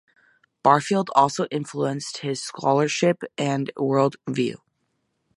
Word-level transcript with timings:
Barfield 0.63 1.11
also 1.13 1.45
influenced 1.51 2.21
his 2.23 2.41
scholarship 2.41 3.21
and 3.37 3.71
world 3.77 4.15
view. 4.27 4.57